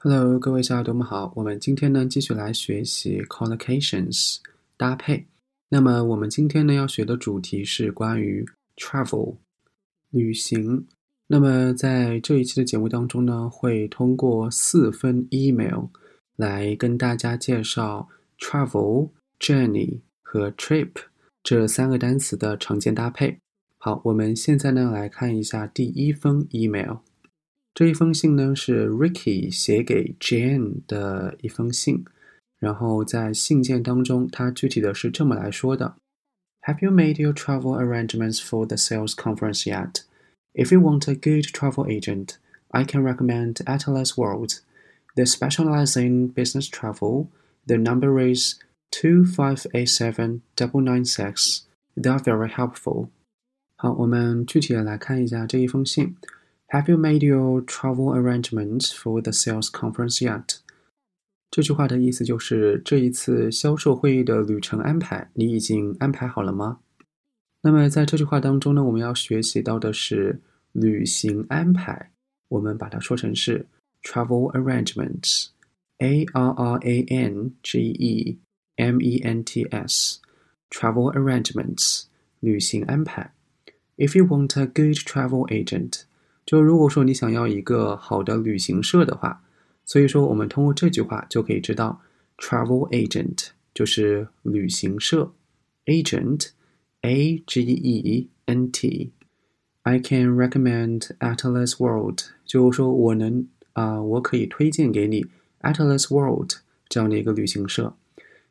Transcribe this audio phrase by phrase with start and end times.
[0.00, 1.32] Hello，各位小耳朵们好。
[1.34, 4.36] 我们今天呢继续来学习 collocations
[4.76, 5.26] 搭配。
[5.68, 8.46] 那么我们今天呢要学的主题是关于
[8.76, 9.38] travel
[10.10, 10.86] 旅行。
[11.26, 15.86] 那么在这一期的节目当中呢，会通过四分 email
[16.36, 18.08] 来跟大家介绍
[18.38, 20.90] travel、journey 和 trip
[21.42, 23.36] 这三个单词的常见搭配。
[23.78, 26.98] 好，我们现在呢来看一下第一封 email。
[27.73, 32.05] 这一封信呢是 Ricky 写给 Jane 的一封信，
[32.59, 35.95] 然后在信件当中，他具体的是这么来说的：
[36.61, 40.03] Have you made your travel arrangements for the sales conference yet?
[40.53, 42.35] If you want a good travel agent,
[42.69, 44.61] I can recommend Atlas World.
[45.15, 47.27] They specialize in business travel.
[47.65, 48.59] Their number is
[48.91, 51.63] two five eight seven double nine six.
[51.95, 53.09] They are very helpful.
[53.77, 56.15] 好，我们具体的来看一下这一封信。
[56.69, 60.57] Have you made your travel arrangements for the sales conference yet？
[61.51, 66.79] 这句话的意思就是这一次销售会议的旅程安排，你已经安排好了吗？
[67.61, 70.41] 那么在这句话当中呢，我们要学习到的是
[70.71, 72.09] 旅行安排，
[72.47, 73.67] 我们把它说成是
[74.01, 78.39] travel arrangements，a r r a n g e
[78.77, 82.05] m e n t s，travel arrangements，
[82.39, 83.31] 旅行安排。
[83.97, 86.05] If you want a good travel agent。
[86.48, 89.42] 就如果说你想要一个好的旅行社的话，
[89.84, 92.00] 所以说我们通过这句话就可以知道
[92.38, 95.30] ，travel agent 就是旅行社
[95.84, 99.12] ，agent，a g e n t。
[99.82, 105.26] I can recommend Atlas World，就是说我能啊，我可以推荐给你
[105.60, 106.52] Atlas World
[106.88, 107.94] 这样的一个旅行社。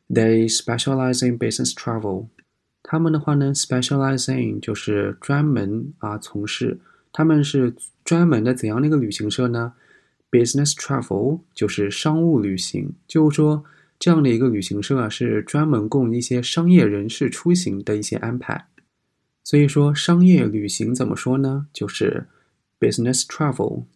[0.08, 2.28] They specialize in business travel。
[2.84, 6.78] 他们的话呢，specialize in 就是专门啊从事。
[7.18, 7.74] 他们是
[8.04, 9.72] 专门的怎样的一个旅行社呢
[10.30, 13.64] ？Business travel 就是商务旅行，就是说
[13.98, 18.68] 这样的一个旅行社啊，是专门供一些商业人士出行的一些安排。
[19.42, 21.66] 所以说商业旅行怎么说呢？
[21.72, 22.28] 就是
[22.78, 23.86] business travel。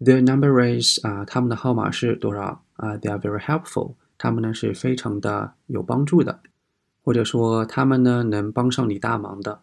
[0.00, 3.94] The number is 啊，他们的号码是多少啊？They are very helpful。
[4.18, 6.40] 他们呢是非常的有帮助的，
[7.02, 9.62] 或者说他们呢能帮上你大忙的。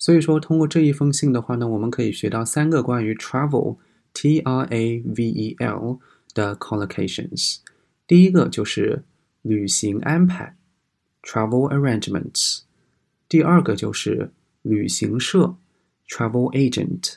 [0.00, 5.98] 所以说，通过这一封信的话呢，我们可以学到三个关于 travel，t r a v e l
[6.32, 7.58] 的 collocations。
[8.06, 9.04] 第一个就是
[9.42, 10.56] 旅行安排
[11.22, 12.62] ，travel arrangements。
[13.28, 14.30] 第二个就是
[14.62, 15.54] 旅行社
[16.08, 17.16] ，travel agent。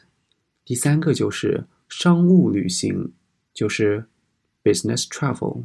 [0.66, 3.14] 第三个就是商务旅行，
[3.54, 4.04] 就是
[4.62, 5.64] business travel。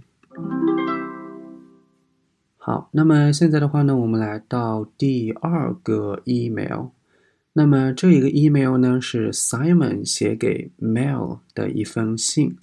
[2.56, 6.90] 好，那么现在的话呢，我们来到第二个 email。
[7.57, 12.57] 那么这一个 email 呢，是 Simon 写给 Mel 的一封信。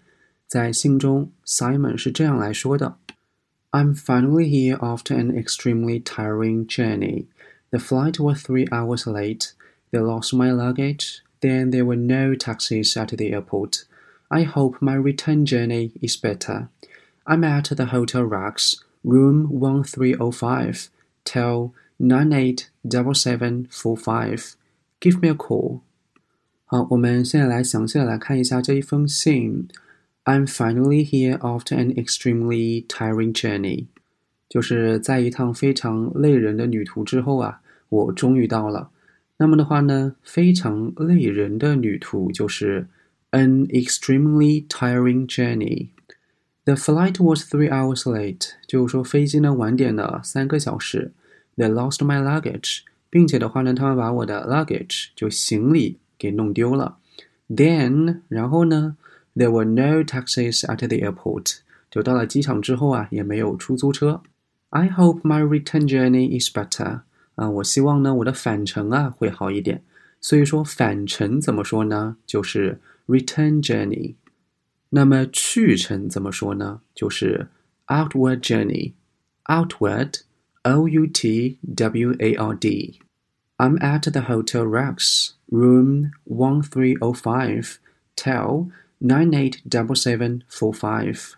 [0.47, 7.27] 在信中，Simon 是这样来说的：“I'm finally here after an extremely tiring journey.
[7.71, 9.53] The flight was three hours late.
[9.93, 11.23] They lost my luggage.
[11.41, 13.85] Then there were no taxis at the airport.
[14.27, 16.69] I hope my return journey is better.
[17.25, 20.91] I'm at the Hotel Rex, room 1305.
[21.25, 24.57] Tell 987745.
[25.05, 25.81] Give me a call。
[26.65, 29.69] 好，我们现在来详细的来看一下这一封信。
[30.25, 33.87] I'm finally here after an extremely tiring journey。
[34.49, 38.91] 就是在一趟非常累人的旅途之后啊，我终于到了。
[39.39, 42.87] 那么的话呢，非常累人的旅途就是
[43.31, 51.13] an extremely tiring journey。The flight was three hours late，就是说飞机呢晚点了三个小时。
[51.57, 52.81] They lost my luggage。
[53.10, 56.98] 并且的话呢，他们把我的 luggage 就行李给弄丢了。
[57.48, 58.98] Then，然后呢
[59.36, 61.60] ，there were no taxis at the airport。
[61.90, 64.22] 就到了机场之后啊，也没有出租车。
[64.70, 67.02] I hope my return journey is better。
[67.36, 69.84] 啊，我希望呢，我的返程啊会好一点。
[70.20, 72.18] 所以说返程怎么说呢？
[72.26, 74.16] 就是 return journey。
[74.90, 76.82] 那么去程怎么说呢？
[76.94, 77.48] 就是
[77.88, 78.94] outward journey。
[79.46, 80.22] outward。
[80.65, 87.79] Outward，O U T W A R D。I'm at the Hotel Rex, room 1305,
[88.17, 88.71] tell
[89.01, 91.33] 987745。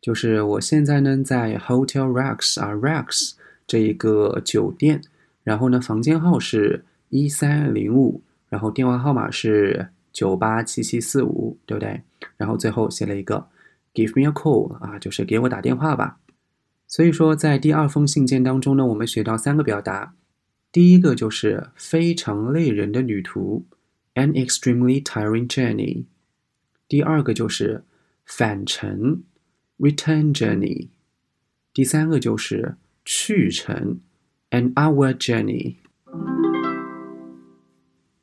[0.00, 3.34] 就是我现在呢在 Hotel Rex 啊 Rex
[3.66, 5.02] 这一个酒店，
[5.42, 12.02] 然后呢房间号是一三零五，然后电话号码是九八七七四五，对不对？
[12.36, 13.48] 然后最后写了一个
[13.94, 16.18] Give me a call 啊，就是给我打电话吧。
[16.89, 20.15] 所以说在第二封信件当中呢，我们学到三个表达。
[20.71, 23.67] 第一个就是非常累人的旅途
[24.15, 26.05] ，an extremely tiring journey。
[26.87, 27.83] 第二个就是
[28.25, 29.21] 返程
[29.77, 30.87] ，return journey。
[31.71, 32.75] 第三个就是
[33.05, 33.99] 去程
[34.49, 35.75] ，an hour journey。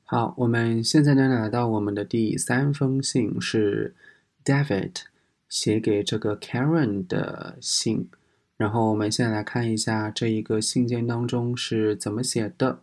[0.03, 3.95] 好，我们现在呢来到我们的第三封信，是
[4.45, 5.03] David
[5.49, 8.09] 写给这个 Karen 的信。
[8.58, 12.80] 然后我们现在来看一下这一个信件当中是怎么写的。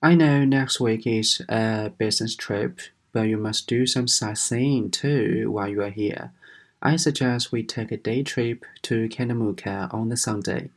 [0.00, 2.74] I know next week is a business trip,
[3.12, 6.30] but you must do some sightseeing too while you are here.
[6.80, 10.70] I suggest we take a day trip to Kanamuka on the Sunday.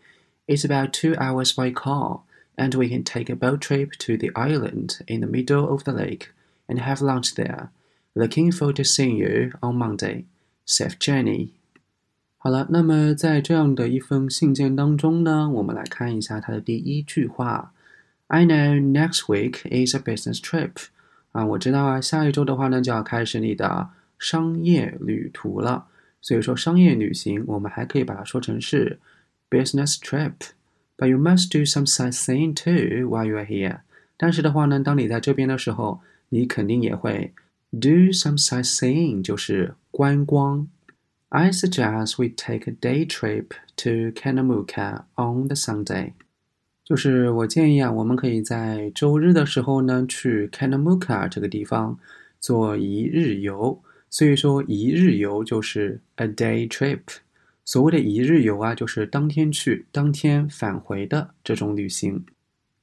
[0.48, 2.22] It's about two hours by car,
[2.58, 5.92] and we can take a boat trip to the island in the middle of the
[5.92, 6.32] lake
[6.68, 7.70] and have lunch there.
[8.16, 10.26] Looking forward to seeing you on Monday.
[10.66, 11.54] Safe journey.
[12.47, 17.73] 好了，那么在这样的一封信件当中呢，我们来看一下它的第一句话。
[18.29, 20.71] I know next week is a business trip.
[21.33, 25.89] 啊，我知道啊，下一周的话呢，就要开始你的商业旅途了。
[26.21, 29.01] 所以说，商业旅行我们还可以把它说成是
[29.51, 30.35] business trip。
[30.97, 33.81] But you must do some sightseeing too while you are here。
[34.17, 37.35] 但是的话呢，当你在这边的时候，你肯定也会
[37.73, 40.69] do some sightseeing，就是观光。
[41.37, 46.15] I suggest we take a day trip to Kanamuka on the Sunday。
[46.83, 51.99] 就是我建议啊，我们可以在周日的时候呢，去 Kanamuka 这个地方
[52.41, 53.79] 做一日游。
[54.09, 57.03] 所以说，一日游就是 a day trip。
[57.67, 62.25] 所谓的一日游啊，就是当天去，当天返回的这种旅行。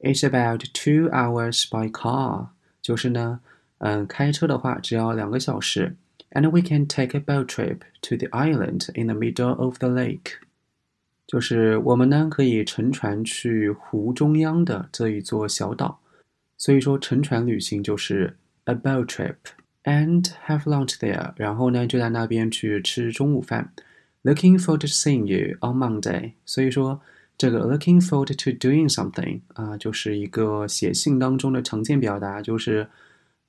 [0.01, 2.49] It's about two hours by car。
[2.83, 3.39] 就是呢，
[3.79, 5.95] 嗯，开车的话只要两个小时。
[6.35, 10.39] And we can take a boat trip to the island in the middle of the lake。
[11.27, 15.99] 就是我们呢可以乘船去湖中央的这一座小岛，
[16.57, 18.35] 所以说乘船旅行就是
[18.65, 23.71] a boat trip，and have lunch there，然后呢就在那边去吃中午饭。
[24.23, 27.01] Looking forward to seeing you on Monday，所以说
[27.37, 32.89] 这个 looking forward to doing something 啊，就是一个写信当中的常见表达，就是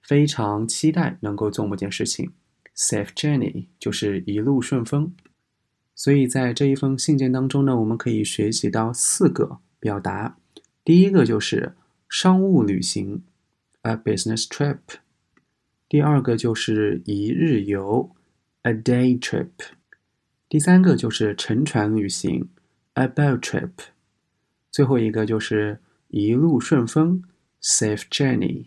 [0.03, 2.31] 非常期待能够做某件事情。
[2.77, 5.15] Safe journey 就是一路顺风。
[5.95, 10.37] 所以在这一封信件当中呢，我们可以学习到四个表达。
[10.85, 11.77] 第一个就是
[12.09, 13.23] 商务旅行
[13.83, 14.79] ，a business trip；
[15.89, 18.11] 第二个就是一日游
[18.63, 19.49] ，a day trip；
[20.49, 22.49] 第三个就是乘船旅行
[22.95, 23.71] ，a boat trip；
[24.73, 25.79] 最后一个就是
[26.09, 27.23] 一路顺风
[27.63, 28.67] ，safe journey。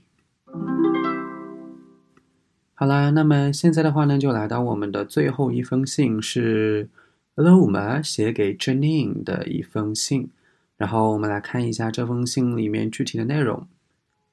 [2.77, 6.89] 好啦，那么现在的话呢，就来到我们的最后一封信是。
[7.35, 10.29] Loma 写给 Janine 的一封信，
[10.77, 13.67] 然后我们来看一下这封信里面具体的内容。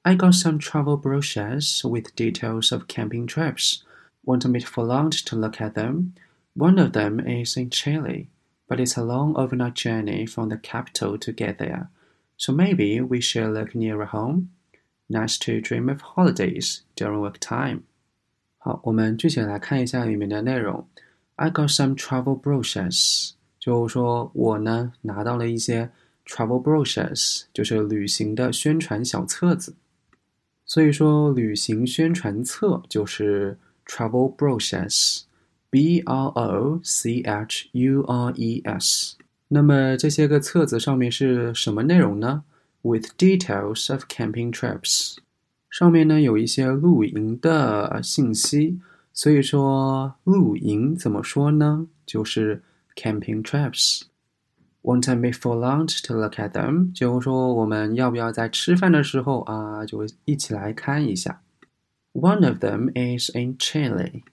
[0.01, 3.83] I got some travel brochures with details of camping trips.
[4.25, 6.11] Want to meet for lunch to look at them?
[6.55, 8.27] One of them is in Chile,
[8.67, 11.87] but it's a long overnight journey from the capital to get there.
[12.35, 14.49] So maybe we should look nearer home.
[15.07, 17.85] Nice to dream of holidays during work time.
[18.66, 20.88] 好，我们具体来看一下里面的内容。
[21.36, 25.90] I got some travel brochures，就是说我呢拿到了一些
[26.24, 29.74] travel brochures，就是旅行的宣传小册子。
[30.64, 39.16] 所以说，旅行宣传册就是 travel brochures，b r o c h u r e s。
[39.48, 42.44] 那么这些个册子上面是什么内容呢
[42.80, 45.18] ？With details of camping trips，
[45.73, 48.79] 上面呢有一些露营的信息。
[49.11, 51.87] 所以说露营怎么说呢？
[52.05, 52.63] 就是
[52.95, 56.93] camping trips。Want to meet for lunch to look at them？
[56.93, 61.41] 就是说我们要不要在吃饭的时候啊，就一起来看一下。
[62.13, 64.23] One of them is in Chile。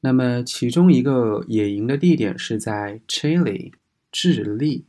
[0.00, 3.72] 那么其中一个野营的地点是在 Chile，
[4.12, 4.84] 智利。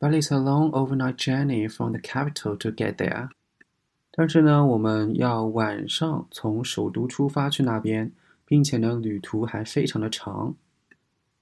[0.00, 3.28] But it's a long overnight journey from the capital to get there。
[4.17, 8.11] 但是呢，我们要晚上从首都出发去那边。
[8.49, 10.55] 并且呢，旅途还非常的长，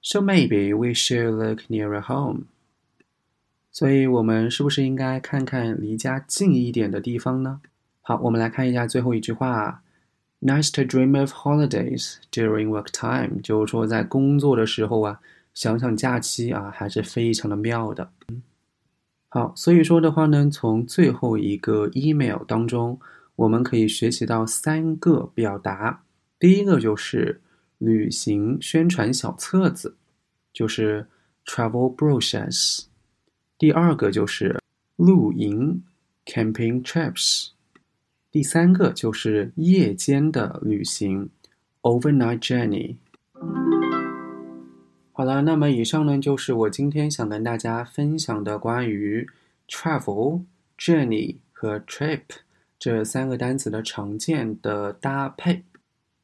[0.00, 2.44] So maybe we should look nearer home。
[3.72, 7.60] 所以我们是不是应该看看离家近一点的地方呢？
[8.02, 9.82] 好，我们来看一下最后一句话。
[10.44, 15.20] Nice to dream of holidays during work time，就是说在工作的时候啊，
[15.54, 18.10] 想想假期啊，还是非常的妙的。
[19.28, 22.98] 好，所以说的话呢，从最后一个 email 当中，
[23.36, 26.02] 我们可以学习到三个表达。
[26.40, 27.40] 第一个就是
[27.78, 29.94] 旅行宣传小册子，
[30.52, 31.06] 就是
[31.46, 32.86] travel brochures。
[33.56, 34.60] 第二个就是
[34.96, 35.84] 露营
[36.26, 37.50] camping trips。
[38.32, 41.28] 第三个就是夜间的旅行
[41.82, 42.96] overnight journey。
[45.12, 49.28] 好了，那么以上呢就是我今天想跟大家分享的关于
[49.68, 50.44] travel、
[50.78, 52.22] journey 和 trip
[52.78, 55.64] 这三个单词的常见的搭配。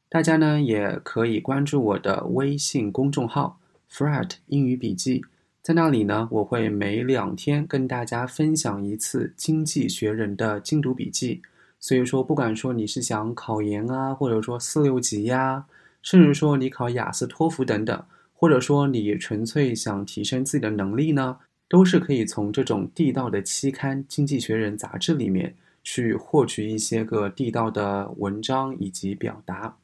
[0.09, 5.23] 大家呢也可以关注我的微信公众号 “Fred 英语笔记”，
[5.61, 11.43] 在那里呢我会每两天跟大家分享一次《经济学人》的精读笔记。
[11.79, 15.65] 所以说，不管说你是想考研啊，或者说四六级呀，
[16.01, 29.77] 甚至说你考雅思、托福等等，或者说你纯粹想提升自己的能力呢，都是可以从这种地道的期刊《经济学人》杂志里面去获取一些个地道的文章以及表达。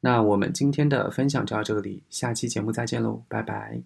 [0.00, 3.80] 那我们今天的分享就到这里，下期节目再见喽，拜拜。